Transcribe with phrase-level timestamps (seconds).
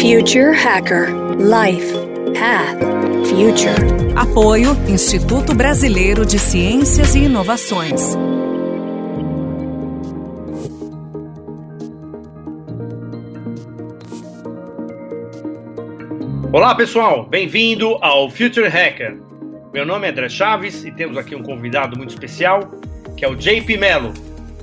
[0.00, 1.92] Future Hacker Life
[2.32, 2.80] Path
[3.28, 4.16] Future.
[4.16, 8.16] Apoio Instituto Brasileiro de Ciências e Inovações.
[16.50, 19.20] Olá pessoal, bem-vindo ao Future Hacker.
[19.70, 22.70] Meu nome é André Chaves e temos aqui um convidado muito especial,
[23.18, 24.14] que é o JP Mello.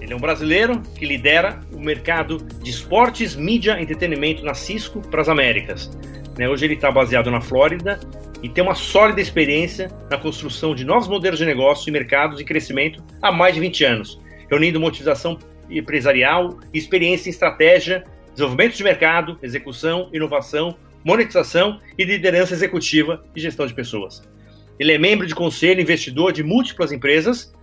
[0.01, 5.21] Ele é um brasileiro que lidera o mercado de esportes, mídia entretenimento na Cisco para
[5.21, 5.91] as Américas.
[6.37, 7.99] Né, hoje ele está baseado na Flórida
[8.41, 12.43] e tem uma sólida experiência na construção de novos modelos de negócio e mercados de
[12.43, 14.19] crescimento há mais de 20 anos,
[14.49, 15.37] reunindo motivação
[15.69, 23.67] empresarial experiência em estratégia, desenvolvimento de mercado, execução, inovação, monetização e liderança executiva e gestão
[23.67, 24.23] de pessoas.
[24.79, 27.53] Ele é membro de conselho investidor de múltiplas empresas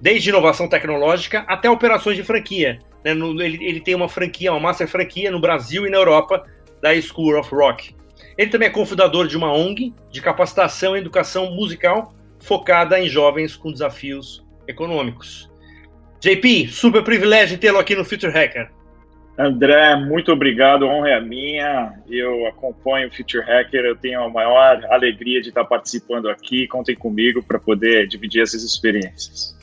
[0.00, 2.80] desde inovação tecnológica até operações de franquia.
[3.04, 3.14] Né?
[3.14, 6.44] No, ele, ele, tem uma franquia, uma master franquia no Brasil e na Europa
[6.80, 7.94] da School of Rock.
[8.36, 13.56] Ele também é cofundador de uma ONG de capacitação e educação musical focada em jovens
[13.56, 15.50] com desafios econômicos.
[16.20, 18.70] JP, super privilégio tê-lo aqui no Future Hacker.
[19.38, 21.94] André, muito obrigado, honra é minha.
[22.08, 26.68] Eu acompanho o Future Hacker, eu tenho a maior alegria de estar participando aqui.
[26.68, 29.56] Contem comigo para poder dividir essas experiências.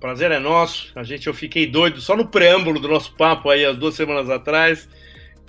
[0.00, 0.92] Prazer é nosso.
[0.94, 4.30] A gente, eu fiquei doido só no preâmbulo do nosso papo aí, as duas semanas
[4.30, 4.88] atrás.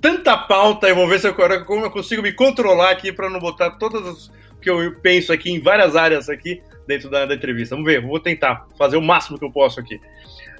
[0.02, 3.40] Tanta pauta, eu vou ver se eu, como eu consigo me controlar aqui para não
[3.40, 7.76] botar todas o que eu penso aqui em várias áreas aqui dentro da, da entrevista.
[7.76, 10.00] Vamos ver, vou tentar fazer o máximo que eu posso aqui.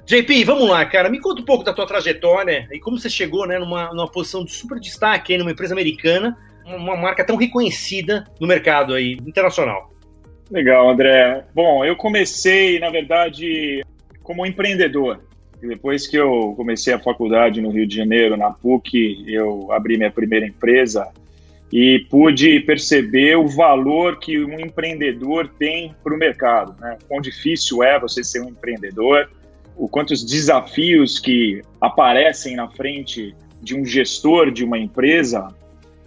[0.06, 1.08] JP, vamos lá, cara.
[1.08, 4.44] Me conta um pouco da tua trajetória e como você chegou né, numa, numa posição
[4.44, 9.90] de super destaque aí numa empresa americana, uma marca tão reconhecida no mercado aí internacional.
[10.50, 11.44] Legal, André.
[11.54, 13.84] Bom, eu comecei, na verdade,
[14.22, 15.20] como empreendedor.
[15.62, 20.10] Depois que eu comecei a faculdade no Rio de Janeiro, na PUC, eu abri minha
[20.10, 21.08] primeira empresa
[21.72, 26.74] e pude perceber o valor que um empreendedor tem para o mercado.
[26.80, 26.98] Né?
[27.06, 29.30] Quão difícil é você ser um empreendedor,
[29.76, 35.46] o quantos desafios que aparecem na frente de um gestor de uma empresa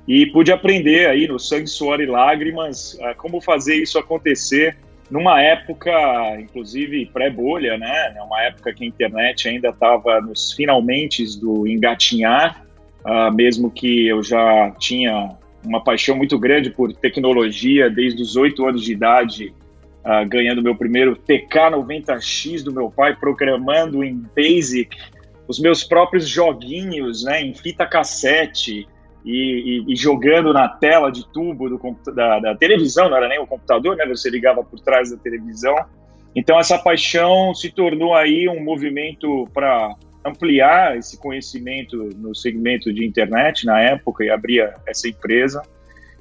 [0.07, 4.77] e pude aprender aí no sangue, suor e lágrimas uh, como fazer isso acontecer
[5.09, 5.91] numa época,
[6.39, 8.15] inclusive pré-bolha, né?
[8.25, 12.65] Uma época que a internet ainda estava nos finalmente do engatinhar,
[13.05, 15.29] uh, mesmo que eu já tinha
[15.63, 19.53] uma paixão muito grande por tecnologia desde os oito anos de idade,
[20.03, 24.97] uh, ganhando meu primeiro TK90X do meu pai, programando em Basic
[25.47, 28.87] os meus próprios joguinhos, né, em fita cassete,
[29.25, 31.79] e, e, e, jogando na tela de tubo do,
[32.13, 34.05] da, da, televisão, não era nem o computador, né?
[34.05, 35.75] Você ligava por trás da televisão.
[36.35, 39.95] Então essa paixão se tornou aí um movimento para
[40.25, 45.61] ampliar esse conhecimento no segmento de internet na época e abrir essa empresa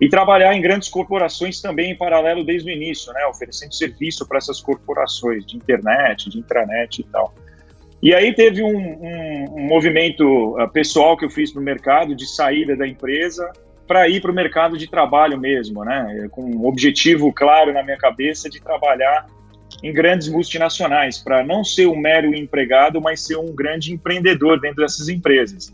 [0.01, 3.25] e trabalhar em grandes corporações também em paralelo desde o início, né?
[3.27, 7.35] Oferecendo serviço para essas corporações de internet, de intranet e tal.
[8.03, 10.25] E aí teve um, um, um movimento
[10.59, 13.51] uh, pessoal que eu fiz para o mercado de saída da empresa
[13.87, 16.29] para ir para o mercado de trabalho mesmo, né?
[16.31, 19.27] Com um objetivo claro na minha cabeça de trabalhar
[19.83, 24.83] em grandes multinacionais, para não ser um mero empregado, mas ser um grande empreendedor dentro
[24.83, 25.73] dessas empresas.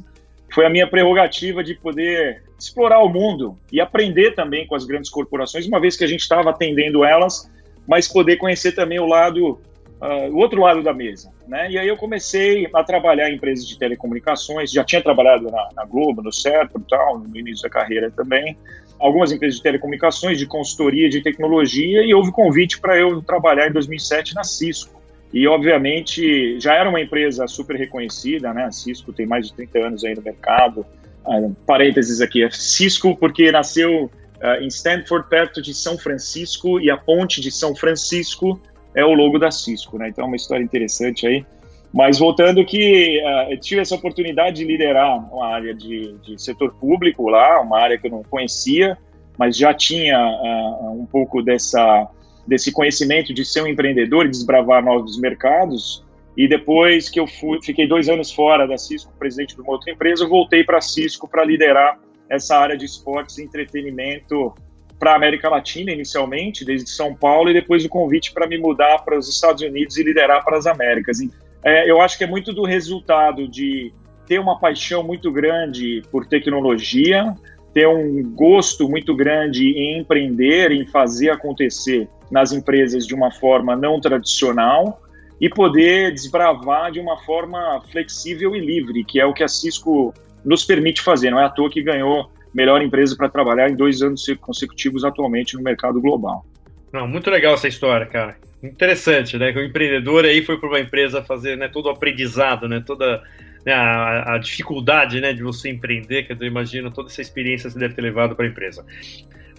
[0.53, 5.11] Foi a minha prerrogativa de poder explorar o mundo e aprender também com as grandes
[5.11, 7.51] corporações, uma vez que a gente estava atendendo elas,
[7.87, 9.61] mas poder conhecer também o lado
[10.01, 11.31] uh, o outro lado da mesa.
[11.47, 11.71] Né?
[11.71, 15.85] E aí eu comecei a trabalhar em empresas de telecomunicações, já tinha trabalhado na, na
[15.85, 18.57] Globo, no Certo, tal, no início da carreira também,
[18.99, 23.73] algumas empresas de telecomunicações, de consultoria, de tecnologia, e houve convite para eu trabalhar em
[23.73, 24.99] 2007 na Cisco.
[25.33, 28.65] E, obviamente, já era uma empresa super reconhecida, né?
[28.65, 30.87] A Cisco tem mais de 30 anos aí no mercado.
[31.27, 36.91] Uh, parênteses aqui, é Cisco porque nasceu uh, em Stanford, perto de São Francisco, e
[36.91, 38.59] a ponte de São Francisco
[38.99, 40.09] é o logo da Cisco, né?
[40.09, 41.47] Então é uma história interessante aí.
[41.95, 46.75] Mas voltando que uh, eu tive essa oportunidade de liderar uma área de, de, setor
[46.75, 48.99] público lá, uma área que eu não conhecia,
[49.39, 52.09] mas já tinha uh, um pouco dessa,
[52.47, 56.05] desse conhecimento de ser um empreendedor e desbravar novos mercados.
[56.37, 59.93] E depois que eu fui, fiquei dois anos fora da Cisco, presidente de uma outra
[59.93, 61.99] empresa, eu voltei para a Cisco para liderar
[62.29, 64.53] essa área de esportes e entretenimento
[64.99, 68.99] para a América Latina inicialmente, desde São Paulo, e depois o convite para me mudar
[69.05, 71.19] para os Estados Unidos e liderar para as Américas.
[71.65, 73.93] É, eu acho que é muito do resultado de
[74.27, 77.35] ter uma paixão muito grande por tecnologia,
[77.73, 83.75] ter um gosto muito grande em empreender, em fazer acontecer nas empresas de uma forma
[83.77, 85.01] não tradicional
[85.41, 90.13] e poder desbravar de uma forma flexível e livre, que é o que a Cisco
[90.45, 91.31] nos permite fazer.
[91.31, 95.57] Não é à toa que ganhou melhor empresa para trabalhar em dois anos consecutivos atualmente
[95.57, 96.45] no mercado global.
[96.93, 98.37] Não, muito legal essa história, cara.
[98.63, 99.53] Interessante, né?
[99.53, 102.83] Que o empreendedor aí foi para uma empresa fazer né, todo o aprendizado, né?
[102.85, 103.23] Toda
[103.65, 107.79] né, a, a, dificuldade né, de você empreender, que eu imagino toda essa experiência você
[107.79, 108.85] deve ter levado para a empresa.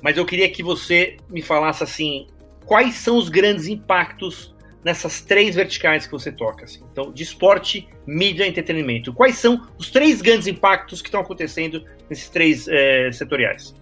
[0.01, 2.27] Mas eu queria que você me falasse assim,
[2.65, 4.53] quais são os grandes impactos
[4.83, 6.65] nessas três verticais que você toca?
[6.65, 6.81] Assim?
[6.91, 9.13] Então, de esporte, mídia e entretenimento.
[9.13, 13.75] Quais são os três grandes impactos que estão acontecendo nesses três é, setoriais?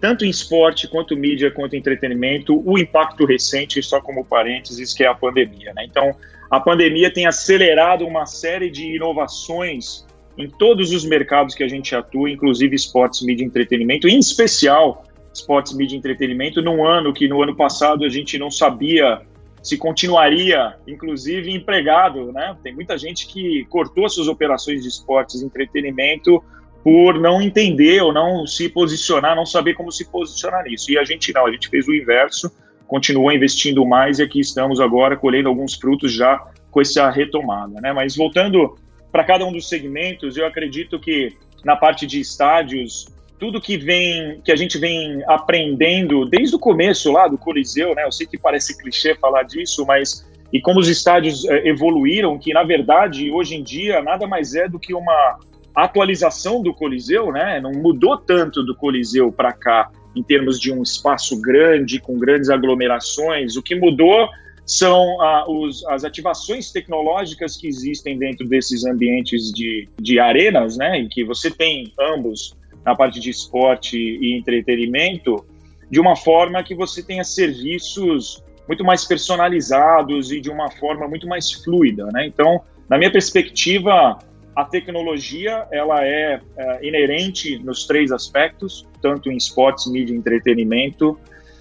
[0.00, 5.06] Tanto em esporte, quanto mídia, quanto entretenimento, o impacto recente, só como parênteses, que é
[5.06, 5.72] a pandemia.
[5.74, 5.84] Né?
[5.84, 6.16] Então,
[6.50, 10.06] a pandemia tem acelerado uma série de inovações
[10.38, 15.04] em todos os mercados que a gente atua, inclusive esportes, mídia e entretenimento, em especial
[15.32, 19.20] esportes, mídia e entretenimento, num ano que no ano passado a gente não sabia
[19.62, 22.56] se continuaria, inclusive, empregado, né?
[22.62, 26.42] Tem muita gente que cortou suas operações de esportes e entretenimento
[26.82, 30.90] por não entender ou não se posicionar, não saber como se posicionar nisso.
[30.90, 32.50] E a gente não, a gente fez o inverso,
[32.86, 37.92] continuou investindo mais e aqui estamos agora colhendo alguns frutos já com essa retomada, né?
[37.92, 38.78] Mas voltando
[39.12, 43.06] para cada um dos segmentos, eu acredito que na parte de estádios,
[43.40, 48.04] tudo que vem, que a gente vem aprendendo desde o começo lá do Coliseu, né?
[48.04, 52.52] Eu sei que parece clichê falar disso, mas e como os estádios é, evoluíram, que
[52.52, 55.38] na verdade hoje em dia nada mais é do que uma
[55.74, 57.58] atualização do Coliseu, né?
[57.60, 62.50] Não mudou tanto do Coliseu para cá em termos de um espaço grande com grandes
[62.50, 63.56] aglomerações.
[63.56, 64.28] O que mudou
[64.66, 70.98] são ah, os, as ativações tecnológicas que existem dentro desses ambientes de, de arenas, né?
[70.98, 72.54] Em que você tem ambos
[72.84, 75.44] na parte de esporte e entretenimento,
[75.90, 81.26] de uma forma que você tenha serviços muito mais personalizados e de uma forma muito
[81.26, 82.26] mais fluida, né?
[82.26, 84.18] Então, na minha perspectiva,
[84.54, 91.18] a tecnologia ela é, é inerente nos três aspectos, tanto em esportes, mídia entretenimento.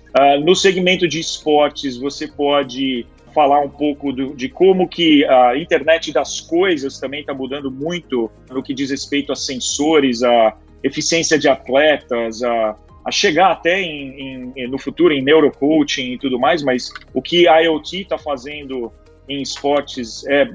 [0.10, 5.56] Uh, no segmento de esportes, você pode falar um pouco do, de como que a
[5.57, 11.37] internet das coisas também está mudando muito no que diz respeito a sensores, a eficiência
[11.37, 16.63] de atletas, a, a chegar até em, em, no futuro em neurocoaching e tudo mais,
[16.63, 18.91] mas o que a IoT está fazendo
[19.27, 20.49] em esportes é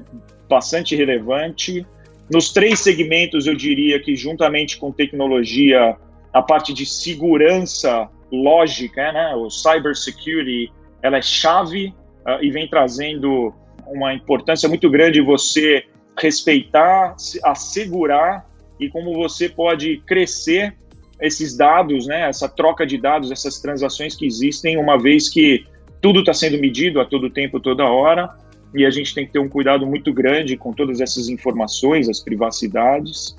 [0.49, 1.85] bastante relevante.
[2.31, 5.95] Nos três segmentos, eu diria que, juntamente com tecnologia,
[6.33, 11.93] a parte de segurança lógica, né, o cybersecurity, ela é chave
[12.25, 13.53] uh, e vem trazendo
[13.87, 15.85] uma importância muito grande você
[16.17, 18.45] respeitar, assegurar
[18.79, 20.75] e como você pode crescer
[21.21, 25.65] esses dados, né, essa troca de dados, essas transações que existem, uma vez que
[26.01, 28.29] tudo está sendo medido a todo tempo, toda hora,
[28.73, 32.19] e a gente tem que ter um cuidado muito grande com todas essas informações, as
[32.19, 33.35] privacidades.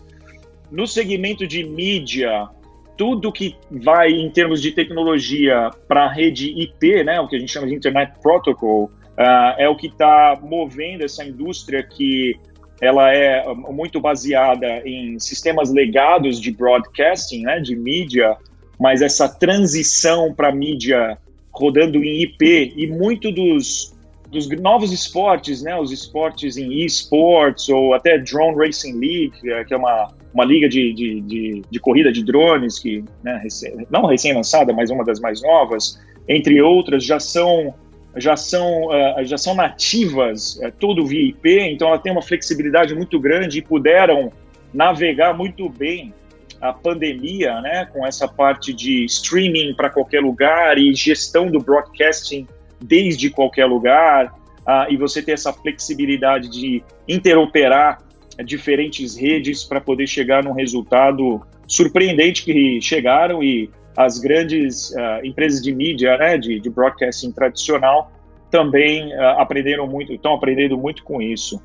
[0.71, 2.49] No segmento de mídia,
[2.97, 7.39] tudo que vai em termos de tecnologia para a rede IP, né, o que a
[7.39, 12.37] gente chama de Internet Protocol, uh, é o que está movendo essa indústria que
[12.81, 18.37] ela é muito baseada em sistemas legados de broadcasting, né, de mídia,
[18.79, 21.19] mas essa transição para mídia
[21.51, 23.97] rodando em IP e muito dos,
[24.31, 29.77] dos novos esportes, né, os esportes em esports ou até Drone Racing League, que é
[29.77, 34.73] uma, uma liga de, de, de, de corrida de drones, que né, recém, não recém-lançada,
[34.73, 35.99] mas uma das mais novas,
[36.29, 37.75] entre outras, já são
[38.17, 42.95] já são, uh, já são nativas uh, todo via IP, então ela tem uma flexibilidade
[42.95, 44.33] muito grande e puderam
[44.73, 46.13] navegar muito bem
[46.61, 52.47] a pandemia, né, com essa parte de streaming para qualquer lugar e gestão do broadcasting
[52.81, 58.03] desde qualquer lugar, uh, e você ter essa flexibilidade de interoperar
[58.45, 65.63] diferentes redes para poder chegar num resultado surpreendente que chegaram e as grandes uh, empresas
[65.63, 68.13] de mídia, né, de, de broadcasting tradicional,
[68.51, 71.61] também uh, aprenderam muito, estão aprendendo muito com isso.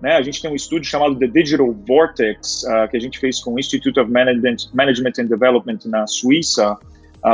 [0.00, 3.40] Né, a gente tem um estudo chamado The Digital Vortex, uh, que a gente fez
[3.40, 6.76] com o Institute of Management, and Development na Suíça,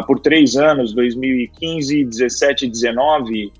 [0.06, 3.52] por três anos, 2015, 17 e 19,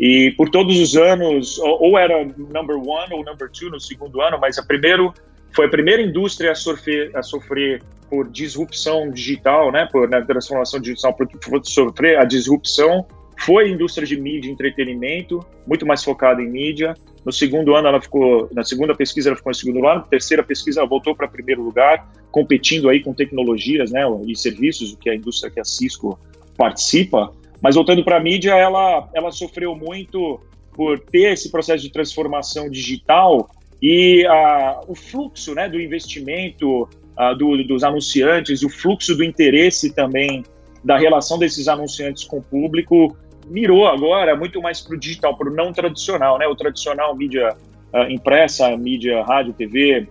[0.00, 4.20] e por todos os anos, ou, ou era number one ou number two no segundo
[4.20, 5.14] ano, mas a primeiro
[5.56, 10.78] foi a primeira indústria a sofrer, a sofrer por disrupção digital, né, por na transformação
[10.78, 11.26] digital, por,
[11.64, 13.06] sofrer a disrupção,
[13.40, 16.94] foi a indústria de mídia e entretenimento, muito mais focada em mídia.
[17.24, 20.42] No segundo ano ela ficou, na segunda pesquisa ela ficou em segundo lugar, na terceira
[20.42, 25.12] pesquisa ela voltou para primeiro lugar, competindo aí com tecnologias, né, e serviços, que é
[25.12, 26.18] a indústria que a Cisco
[26.56, 27.32] participa.
[27.62, 30.38] Mas voltando para a mídia, ela ela sofreu muito
[30.74, 33.48] por ter esse processo de transformação digital
[33.82, 39.94] e a, o fluxo né, do investimento uh, do, dos anunciantes, o fluxo do interesse
[39.94, 40.44] também
[40.82, 43.16] da relação desses anunciantes com o público
[43.46, 46.46] mirou agora muito mais para o digital, para o não tradicional, né?
[46.46, 47.54] O tradicional mídia
[47.92, 50.08] uh, impressa, mídia rádio, TV,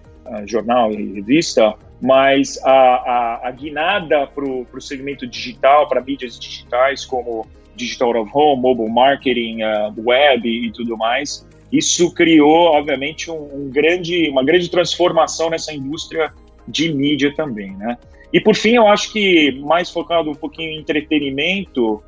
[0.47, 7.05] jornal e revista, mas a, a, a guinada para o segmento digital, para mídias digitais
[7.05, 7.45] como
[7.75, 9.59] digital of home, mobile marketing,
[9.97, 11.45] web e tudo mais,
[11.77, 16.31] isso criou, obviamente, um, um, grande, uma grande transformação nessa indústria
[16.67, 17.97] de mídia também, né?
[18.33, 22.03] E por fim, eu acho que mais focado um pouquinho em entretenimento,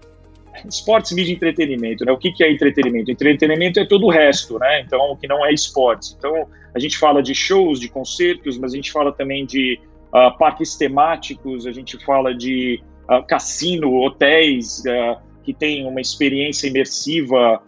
[0.67, 2.12] esportes, mídia entretenimento, né?
[2.12, 3.12] O que, que é entretenimento?
[3.12, 4.81] Entretenimento é todo o resto, né?
[4.81, 6.15] Então, o que não é esportes.
[6.17, 10.38] Então, a gente fala de shows, de concertos, mas a gente fala também de uh,
[10.38, 17.62] parques temáticos, a gente fala de uh, cassino, hotéis uh, que têm uma experiência imersiva,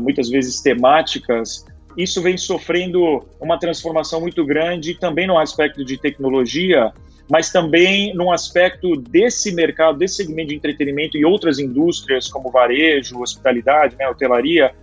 [0.00, 1.64] muitas vezes temáticas.
[1.96, 6.92] Isso vem sofrendo uma transformação muito grande também no aspecto de tecnologia,
[7.30, 13.20] mas também num aspecto desse mercado, desse segmento de entretenimento e outras indústrias como varejo,
[13.20, 14.74] hospitalidade, né, hotelaria,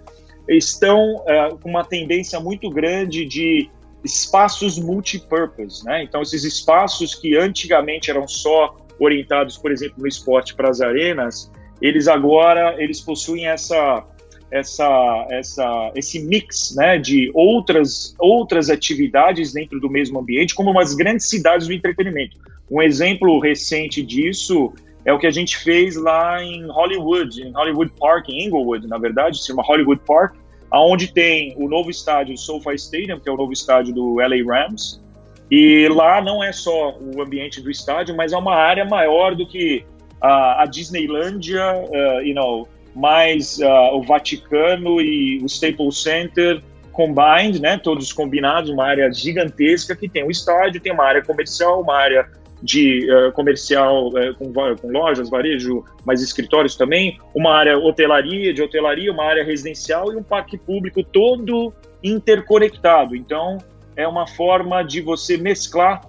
[0.47, 3.69] estão é, com uma tendência muito grande de
[4.03, 6.03] espaços multipurpose, né?
[6.03, 11.51] Então esses espaços que antigamente eram só orientados, por exemplo, no esporte para as arenas,
[11.81, 14.05] eles agora eles possuem essa
[14.51, 20.95] essa, essa, esse mix né, de outras, outras atividades dentro do mesmo ambiente, como umas
[20.95, 22.37] grandes cidades do entretenimento.
[22.69, 24.73] Um exemplo recente disso
[25.05, 28.97] é o que a gente fez lá em Hollywood, em Hollywood Park, em Inglewood, na
[28.97, 30.35] verdade, se chama Hollywood Park,
[30.71, 35.01] aonde tem o novo estádio SoFi Stadium, que é o novo estádio do LA Rams,
[35.49, 39.47] e lá não é só o ambiente do estádio, mas é uma área maior do
[39.47, 39.83] que
[40.21, 47.61] a, a Disneylândia, uh, you know, mais uh, o Vaticano e o Staples Center combined,
[47.61, 51.95] né, todos combinados, uma área gigantesca que tem um estádio, tem uma área comercial, uma
[51.95, 52.27] área
[52.61, 58.61] de uh, comercial uh, com, com, lojas, varejo, mas escritórios também, uma área hotelaria, de
[58.61, 63.15] hotelaria, uma área residencial e um parque público todo interconectado.
[63.15, 63.59] Então,
[63.95, 66.01] é uma forma de você mesclar,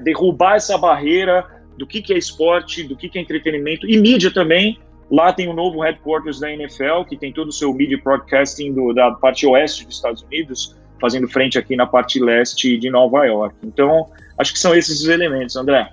[0.00, 4.32] derrubar essa barreira do que, que é esporte, do que, que é entretenimento e mídia
[4.32, 4.78] também,
[5.10, 8.92] Lá tem o novo headquarters da NFL, que tem todo o seu media broadcasting do,
[8.92, 13.56] da parte oeste dos Estados Unidos, fazendo frente aqui na parte leste de Nova York.
[13.62, 15.90] Então, acho que são esses os elementos, André.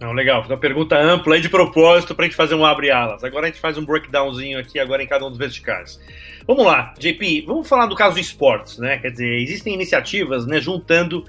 [0.00, 3.24] Não, legal, uma pergunta ampla e de propósito para a gente fazer um abre-alas.
[3.24, 6.00] Agora a gente faz um breakdownzinho aqui agora em cada um dos verticais.
[6.46, 8.98] Vamos lá, JP, vamos falar do caso de esportes, né?
[8.98, 11.24] Quer dizer, existem iniciativas, né, juntando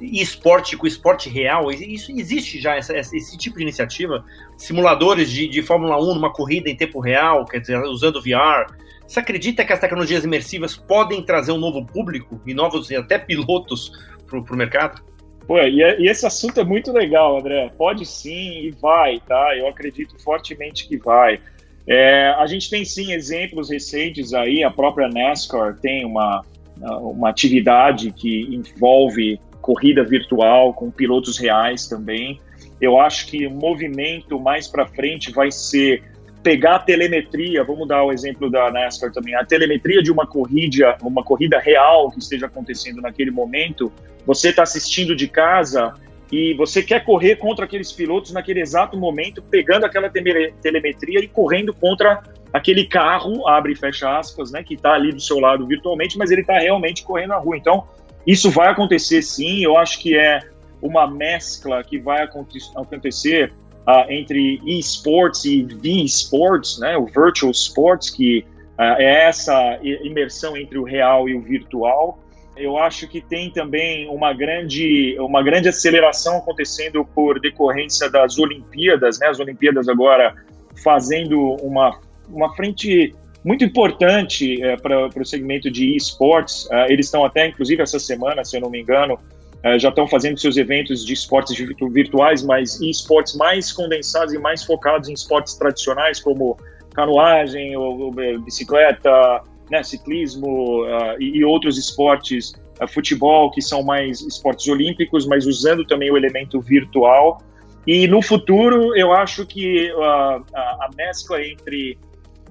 [0.00, 4.24] esporte com esporte real, isso existe já essa, esse tipo de iniciativa,
[4.56, 8.72] simuladores de, de Fórmula 1 numa corrida em tempo real, quer dizer, usando VR.
[9.06, 13.92] Você acredita que as tecnologias imersivas podem trazer um novo público e novos até pilotos
[14.26, 15.02] para o mercado?
[15.46, 17.70] Pô, e, e, esse assunto é muito legal, André.
[17.76, 19.54] Pode sim e vai, tá?
[19.56, 21.38] Eu acredito fortemente que vai.
[21.86, 26.42] É, a gente tem sim exemplos recentes aí, a própria NASCAR tem uma,
[26.80, 32.38] uma atividade que envolve corrida virtual com pilotos reais também.
[32.78, 36.02] Eu acho que o movimento mais para frente vai ser
[36.42, 40.98] pegar a telemetria, vamos dar o exemplo da NASCAR também, a telemetria de uma corrida,
[41.02, 43.90] uma corrida real que esteja acontecendo naquele momento,
[44.26, 45.94] você está assistindo de casa
[46.30, 51.72] e você quer correr contra aqueles pilotos naquele exato momento, pegando aquela telemetria e correndo
[51.72, 56.18] contra aquele carro, abre e fecha aspas, né, que está ali do seu lado virtualmente,
[56.18, 57.56] mas ele está realmente correndo na rua.
[57.56, 57.88] Então,
[58.26, 60.40] isso vai acontecer sim, eu acho que é
[60.80, 63.52] uma mescla que vai acontecer
[63.86, 68.44] uh, entre esports e V-sports, né, o virtual sports, que
[68.78, 72.18] uh, é essa imersão entre o real e o virtual.
[72.56, 79.18] Eu acho que tem também uma grande, uma grande aceleração acontecendo por decorrência das Olimpíadas,
[79.18, 79.26] né?
[79.26, 80.34] As Olimpíadas agora
[80.82, 83.12] fazendo uma, uma frente
[83.44, 86.64] muito importante é, para o segmento de esportes.
[86.66, 90.08] Uh, eles estão até, inclusive, essa semana, se eu não me engano, uh, já estão
[90.08, 91.54] fazendo seus eventos de esportes
[91.92, 96.56] virtuais, mas esportes mais condensados e mais focados em esportes tradicionais, como
[96.94, 102.54] canoagem, ou, ou bicicleta, né, ciclismo uh, e, e, outros esportes,
[102.88, 107.40] futebol, que são mais esportes olímpicos, mas usando também o elemento virtual.
[107.86, 111.96] E no futuro, eu acho que a, a mescla entre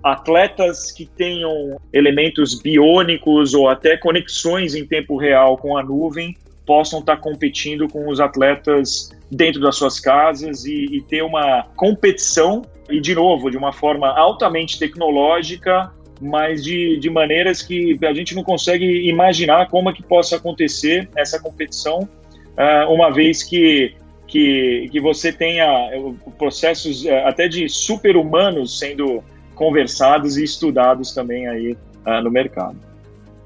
[0.03, 6.99] atletas que tenham elementos biônicos ou até conexões em tempo real com a nuvem possam
[6.99, 12.99] estar competindo com os atletas dentro das suas casas e, e ter uma competição e
[12.99, 15.91] de novo de uma forma altamente tecnológica
[16.21, 21.09] mas de, de maneiras que a gente não consegue imaginar como é que possa acontecer
[21.15, 23.95] essa competição uh, uma vez que,
[24.27, 25.67] que, que você tenha
[26.37, 29.23] processos uh, até de super-humanos sendo
[29.55, 32.77] conversados e estudados também aí uh, no mercado.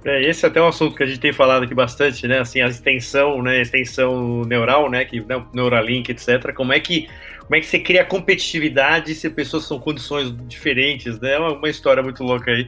[0.06, 2.40] É, esse é até um assunto que a gente tem falado aqui bastante, né?
[2.40, 3.62] Assim, a extensão, né?
[3.62, 5.04] Extensão neural, né?
[5.04, 6.54] Que, né, Neuralink, etc.
[6.54, 7.10] Como é que
[7.42, 11.34] como é que você cria competitividade se pessoas são condições diferentes, né?
[11.34, 12.68] É uma, uma história muito louca aí.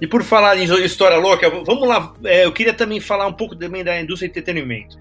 [0.00, 2.12] E por falar em história louca, vamos lá.
[2.24, 4.98] É, eu queria também falar um pouco também da indústria de entretenimento.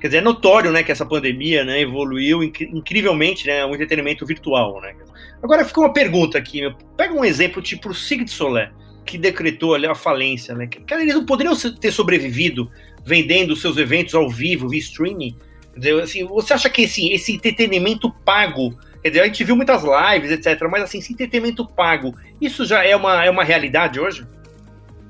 [0.00, 4.26] Quer dizer, é notório, né, que essa pandemia, né, evoluiu inc incrivelmente, né, o entretenimento
[4.26, 4.94] virtual, né.
[5.42, 6.74] Agora fica uma pergunta aqui, meu.
[6.96, 8.70] pega um exemplo tipo o Sig Solé,
[9.04, 10.68] que decretou ali a falência, né.
[10.86, 12.70] Cara, eles não poderiam ter sobrevivido
[13.04, 15.36] vendendo seus eventos ao vivo, via streaming,
[15.76, 19.82] dizer, assim, você acha que esse, esse entretenimento pago, quer dizer, a gente viu muitas
[19.82, 24.26] lives, etc., mas assim, esse entretenimento pago, isso já é uma, é uma realidade hoje?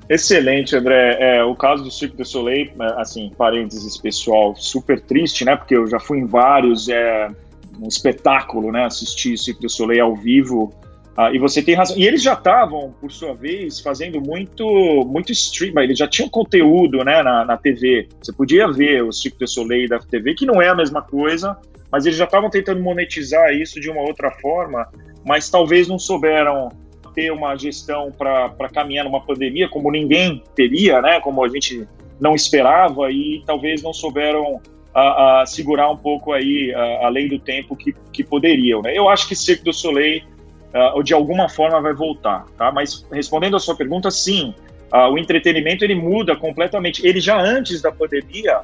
[0.09, 1.17] Excelente, André.
[1.19, 5.55] É, o caso do Cirque du Soleil, é, assim, parênteses pessoal, super triste, né?
[5.55, 7.27] Porque eu já fui em vários, é
[7.79, 8.85] um espetáculo, né?
[8.85, 10.73] Assistir Cirque du Soleil ao vivo
[11.17, 11.97] ah, e você tem razão.
[11.97, 14.63] E eles já estavam, por sua vez, fazendo muito,
[15.07, 15.73] muito stream.
[15.81, 18.07] Eles já tinham conteúdo né, na, na TV.
[18.21, 21.57] Você podia ver o Cirque du Soleil da TV, que não é a mesma coisa,
[21.91, 24.87] mas eles já estavam tentando monetizar isso de uma outra forma,
[25.25, 26.69] mas talvez não souberam
[27.17, 31.19] ter uma gestão para caminhar numa pandemia como ninguém teria, né?
[31.19, 31.87] Como a gente
[32.19, 34.61] não esperava e talvez não souberam
[34.93, 38.83] a, a segurar um pouco aí a, além do tempo que, que poderiam.
[38.83, 38.95] Né?
[38.95, 40.21] Eu acho que Cirque du Soleil
[40.95, 42.71] uh, de alguma forma vai voltar, tá?
[42.71, 44.53] Mas respondendo a sua pergunta, sim,
[44.93, 47.03] uh, o entretenimento ele muda completamente.
[47.03, 48.59] Ele já antes da pandemia,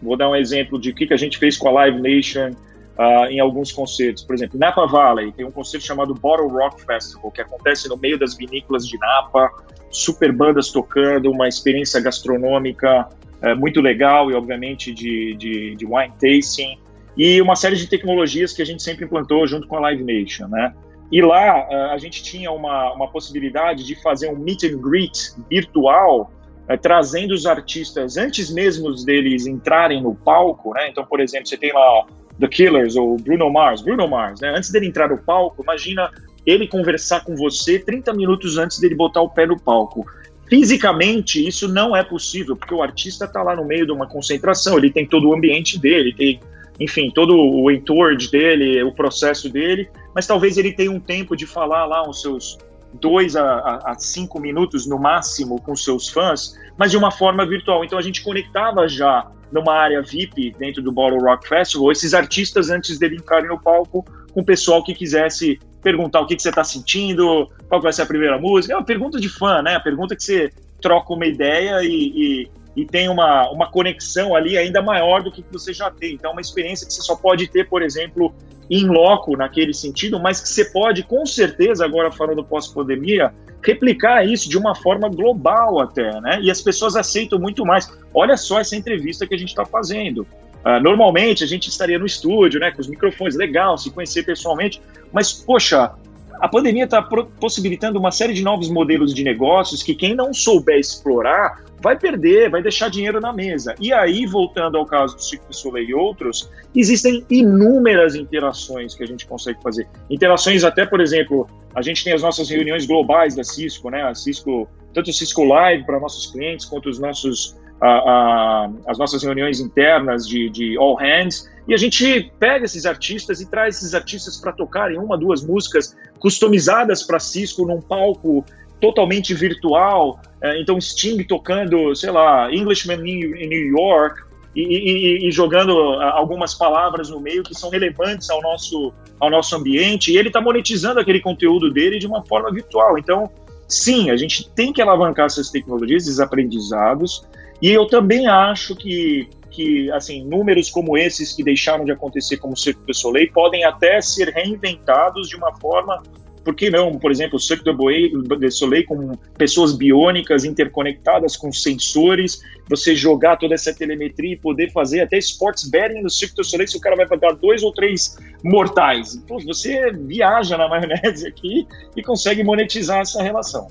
[0.00, 2.52] vou dar um exemplo de o que, que a gente fez com a Live Nation
[2.98, 4.24] uh, em alguns concertos.
[4.24, 8.18] Por exemplo, Napa Valley tem um concerto chamado Bottle Rock Festival, que acontece no meio
[8.18, 9.50] das vinícolas de Napa,
[9.90, 13.08] super bandas tocando, uma experiência gastronômica
[13.42, 16.78] uh, muito legal e, obviamente, de, de, de wine tasting
[17.16, 20.48] e uma série de tecnologias que a gente sempre implantou junto com a Live Nation,
[20.48, 20.74] né?
[21.10, 25.32] E lá uh, a gente tinha uma, uma possibilidade de fazer um meet and greet
[25.48, 26.30] virtual,
[26.68, 30.90] uh, trazendo os artistas antes mesmo deles entrarem no palco, né?
[30.90, 32.06] Então, por exemplo, você tem lá
[32.38, 34.50] The Killers ou Bruno Mars, Bruno Mars, né?
[34.56, 36.10] Antes dele entrar no palco, imagina
[36.44, 40.06] ele conversar com você 30 minutos antes dele botar o pé no palco.
[40.48, 44.78] Fisicamente, isso não é possível, porque o artista está lá no meio de uma concentração,
[44.78, 46.40] ele tem todo o ambiente dele, tem
[46.78, 51.46] enfim, todo o entourage dele, o processo dele, mas talvez ele tenha um tempo de
[51.46, 52.58] falar lá os seus
[53.00, 57.46] dois a, a, a, cinco minutos no máximo com seus fãs, mas de uma forma
[57.46, 57.84] virtual.
[57.84, 62.70] Então a gente conectava já numa área VIP dentro do Bottle Rock Festival esses artistas
[62.70, 66.48] antes dele entrarem no palco com o pessoal que quisesse perguntar o que, que você
[66.48, 68.74] está sentindo, qual vai ser a primeira música.
[68.74, 69.76] É uma pergunta de fã, né?
[69.76, 74.58] A pergunta que você troca uma ideia e, e e tem uma, uma conexão ali
[74.58, 76.14] ainda maior do que você já tem.
[76.14, 78.34] Então, é uma experiência que você só pode ter, por exemplo,
[78.70, 83.32] em loco, naquele sentido, mas que você pode, com certeza, agora falando pós-pandemia,
[83.62, 86.40] replicar isso de uma forma global até, né?
[86.42, 87.90] E as pessoas aceitam muito mais.
[88.14, 90.26] Olha só essa entrevista que a gente está fazendo.
[90.64, 94.82] Uh, normalmente a gente estaria no estúdio, né, com os microfones, legal, se conhecer pessoalmente,
[95.12, 95.92] mas, poxa,
[96.40, 100.78] a pandemia está possibilitando uma série de novos modelos de negócios que quem não souber
[100.78, 103.74] explorar vai perder, vai deixar dinheiro na mesa.
[103.80, 109.02] E aí, voltando ao caso do Cirque du Soleil e outros, existem inúmeras interações que
[109.02, 109.86] a gente consegue fazer.
[110.10, 114.02] Interações até, por exemplo, a gente tem as nossas reuniões globais da Cisco, né?
[114.02, 118.98] A Cisco, tanto o Cisco Live para nossos clientes, quanto os nossos, a, a, as
[118.98, 121.50] nossas reuniões internas de, de all hands.
[121.68, 125.96] E a gente pega esses artistas e traz esses artistas para tocarem uma, duas músicas
[126.18, 128.44] customizadas para Cisco num palco
[128.80, 130.20] totalmente virtual.
[130.46, 134.20] É, então, Sting tocando, sei lá, Englishman in New York
[134.54, 139.54] e, e, e, jogando algumas palavras no meio que são relevantes ao nosso, ao nosso
[139.56, 140.12] ambiente.
[140.12, 142.96] E ele está monetizando aquele conteúdo dele de uma forma virtual.
[142.98, 143.30] Então,
[143.68, 147.26] sim, a gente tem que alavancar essas tecnologias, esses aprendizados.
[147.60, 152.54] E eu também acho que, que assim, números como esses que deixaram de acontecer como
[152.54, 156.02] o Cirque du Soleil podem até ser reinventados de uma forma
[156.46, 162.40] por que não, por exemplo, o Cirque du Soleil com pessoas biônicas interconectadas com sensores,
[162.68, 166.68] você jogar toda essa telemetria e poder fazer até sports betting no Cirque du Soleil
[166.68, 169.20] se o cara vai pagar dois ou três mortais.
[169.26, 173.66] Pô, você viaja na maionese aqui e consegue monetizar essa relação.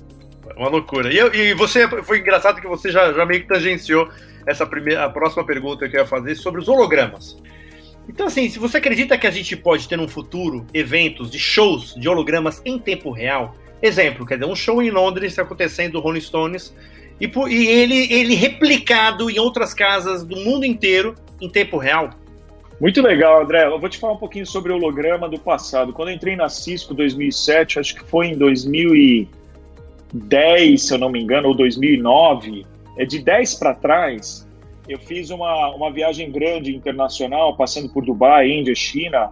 [0.54, 1.10] Uma loucura.
[1.10, 4.06] E, e você, foi engraçado que você já, já meio que tangenciou
[4.46, 7.38] essa primeira, a próxima pergunta que eu ia fazer sobre os hologramas.
[8.08, 11.94] Então, assim, se você acredita que a gente pode ter no futuro eventos de shows
[11.94, 16.20] de hologramas em tempo real, exemplo, quer dizer, um show em Londres acontecendo do Rolling
[16.20, 16.74] Stones
[17.20, 22.10] e, e ele, ele replicado em outras casas do mundo inteiro em tempo real,
[22.80, 23.66] Muito legal, André.
[23.66, 25.94] Eu vou te falar um pouquinho sobre o holograma do passado.
[25.94, 31.20] Quando eu entrei na Cisco 2007, acho que foi em 2010, se eu não me
[31.20, 32.66] engano, ou 2009,
[32.98, 34.45] é de 10 para trás,
[34.88, 39.30] eu fiz uma, uma viagem grande internacional, passando por Dubai, Índia, China.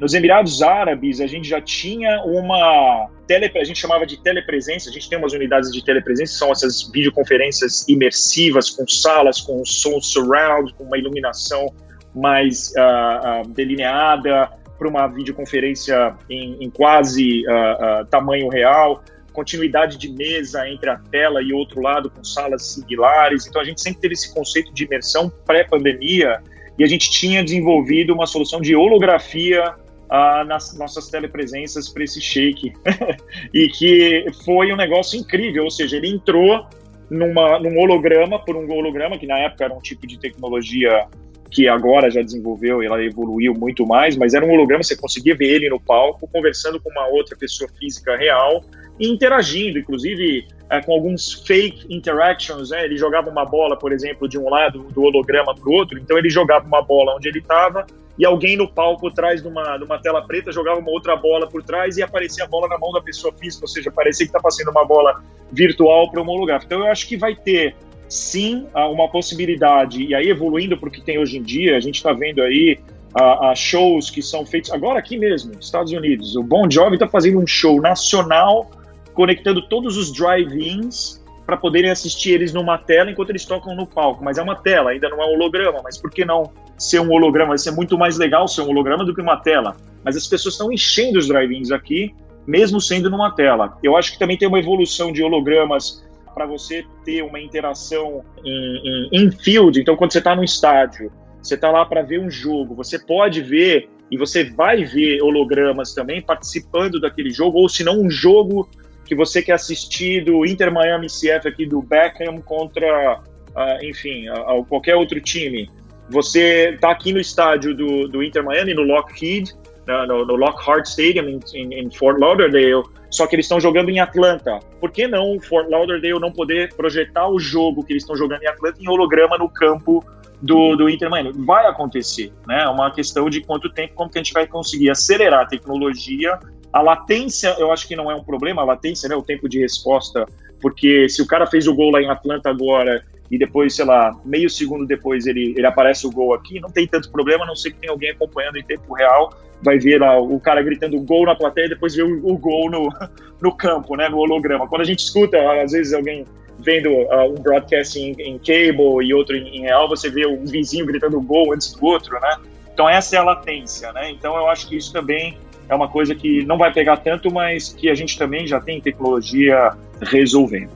[0.00, 4.90] Nos Emirados Árabes, a gente já tinha uma tele, a gente chamava de telepresença.
[4.90, 10.00] A gente tem umas unidades de telepresença, são essas videoconferências imersivas com salas, com som
[10.00, 11.66] surround, com uma iluminação
[12.14, 19.02] mais uh, uh, delineada para uma videoconferência em, em quase uh, tamanho real,
[19.34, 23.46] continuidade de mesa entre a tela e outro lado com salas similares.
[23.46, 26.40] Então a gente sempre teve esse conceito de imersão pré-pandemia
[26.78, 32.20] e a gente tinha desenvolvido uma solução de holografia uh, nas nossas telepresenças para esse
[32.20, 32.72] shake
[33.52, 36.66] e que foi um negócio incrível, ou seja, ele entrou
[37.10, 41.06] numa, num holograma por um holograma que na época era um tipo de tecnologia
[41.50, 45.50] que agora já desenvolveu ela evoluiu muito mais, mas era um holograma, você conseguia ver
[45.50, 48.64] ele no palco, conversando com uma outra pessoa física real
[48.98, 52.70] interagindo, inclusive é, com alguns fake interactions.
[52.70, 52.84] Né?
[52.84, 56.16] Ele jogava uma bola, por exemplo, de um lado do holograma para o outro, então
[56.16, 57.86] ele jogava uma bola onde ele estava
[58.18, 61.48] e alguém no palco atrás de uma, de uma tela preta jogava uma outra bola
[61.48, 64.30] por trás e aparecia a bola na mão da pessoa física, ou seja, parecia que
[64.30, 66.62] está passando uma bola virtual para homologar.
[66.64, 67.74] Então eu acho que vai ter
[68.08, 71.96] sim uma possibilidade, e aí evoluindo para o que tem hoje em dia, a gente
[71.96, 72.78] está vendo aí
[73.14, 76.36] a, a, shows que são feitos agora aqui mesmo, Estados Unidos.
[76.36, 78.70] O Bon Jovi está fazendo um show nacional
[79.14, 84.24] conectando todos os drive-ins para poderem assistir eles numa tela enquanto eles tocam no palco.
[84.24, 85.80] Mas é uma tela, ainda não é um holograma.
[85.82, 87.48] Mas por que não ser um holograma?
[87.50, 89.76] Vai ser muito mais legal ser um holograma do que uma tela.
[90.02, 92.14] Mas as pessoas estão enchendo os drive-ins aqui,
[92.46, 93.78] mesmo sendo numa tela.
[93.82, 99.30] Eu acho que também tem uma evolução de hologramas para você ter uma interação em,
[99.30, 99.80] field.
[99.80, 103.40] Então, quando você está no estádio, você está lá para ver um jogo, você pode
[103.40, 108.68] ver e você vai ver hologramas também participando daquele jogo, ou se não, um jogo
[109.04, 114.58] que você quer assistir do Inter Miami CF aqui do Beckham contra, uh, enfim, uh,
[114.58, 115.70] uh, qualquer outro time.
[116.10, 119.52] Você está aqui no estádio do, do Inter Miami, no Lockheed,
[119.86, 124.00] no, no Lockhart Stadium em, em, em Fort Lauderdale, só que eles estão jogando em
[124.00, 124.58] Atlanta.
[124.80, 128.48] Por que não Fort Lauderdale não poder projetar o jogo que eles estão jogando em
[128.48, 130.04] Atlanta em holograma no campo
[130.42, 131.32] do, do Inter Miami?
[131.34, 132.64] Vai acontecer, né?
[132.64, 136.38] É uma questão de quanto tempo, como que a gente vai conseguir acelerar a tecnologia.
[136.74, 139.60] A latência, eu acho que não é um problema, a latência, né, o tempo de
[139.60, 140.26] resposta,
[140.60, 144.12] porque se o cara fez o gol lá em Atlanta agora e depois, sei lá,
[144.24, 147.54] meio segundo depois ele, ele aparece o gol aqui, não tem tanto problema, a não
[147.54, 149.32] ser que tem alguém acompanhando em tempo real,
[149.62, 152.68] vai ver lá o cara gritando gol na plateia e depois ver o, o gol
[152.68, 152.88] no,
[153.40, 154.66] no campo, né, no holograma.
[154.66, 156.24] Quando a gente escuta, às vezes alguém
[156.58, 160.44] vendo uh, um broadcast em, em, cable e outro em, em, real, você vê o
[160.44, 162.36] vizinho gritando gol antes do outro, né?
[162.74, 164.10] Então essa é a latência, né?
[164.10, 167.72] Então eu acho que isso também é uma coisa que não vai pegar tanto, mas
[167.72, 169.70] que a gente também já tem tecnologia
[170.02, 170.70] resolvendo.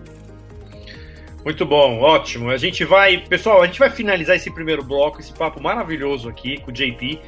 [1.45, 2.51] Muito bom, ótimo.
[2.51, 6.61] A gente vai, pessoal, a gente vai finalizar esse primeiro bloco, esse papo maravilhoso aqui
[6.61, 7.21] com o JP.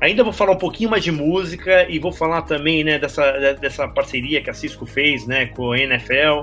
[0.00, 3.88] Ainda vou falar um pouquinho mais de música e vou falar também, né, dessa, dessa
[3.88, 6.42] parceria que a Cisco fez, né, com a NFL.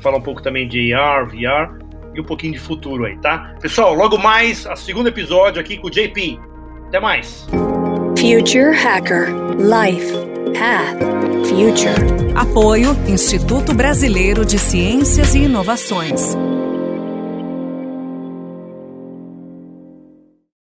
[0.00, 1.78] Falar um pouco também de AR, VR
[2.14, 3.56] e um pouquinho de futuro aí, tá?
[3.60, 6.38] Pessoal, logo mais, a segundo episódio aqui com o JP.
[6.88, 7.46] Até mais.
[8.16, 10.10] Future Hacker Life
[10.58, 10.98] Path
[11.46, 12.34] Future.
[12.34, 16.34] Apoio Instituto Brasileiro de Ciências e Inovações.